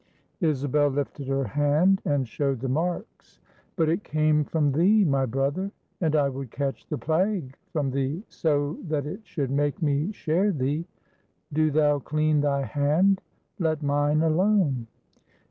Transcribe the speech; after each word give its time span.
Isabel 0.39 0.87
lifted 0.87 1.27
her 1.27 1.43
hand 1.43 2.01
and 2.05 2.27
showed 2.27 2.59
the 2.61 2.67
marks. 2.67 3.39
"But 3.75 3.87
it 3.87 4.03
came 4.03 4.43
from 4.43 4.71
thee, 4.71 5.05
my 5.05 5.27
brother; 5.27 5.69
and 6.01 6.15
I 6.15 6.27
would 6.27 6.49
catch 6.49 6.87
the 6.87 6.97
plague 6.97 7.55
from 7.71 7.91
thee, 7.91 8.23
so 8.27 8.79
that 8.87 9.05
it 9.05 9.19
should 9.27 9.51
make 9.51 9.79
me 9.79 10.11
share 10.11 10.51
thee. 10.51 10.87
Do 11.53 11.69
thou 11.69 11.99
clean 11.99 12.41
thy 12.41 12.63
hand; 12.63 13.21
let 13.59 13.83
mine 13.83 14.23
alone." 14.23 14.87